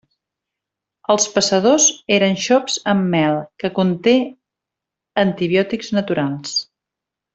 Els 1.13 1.27
passadors 1.35 1.85
eren 2.15 2.33
xops 2.45 2.77
en 2.93 3.03
mel, 3.11 3.37
que 3.65 3.71
conté 3.77 4.15
antibiòtics 5.27 5.93
naturals. 5.99 6.57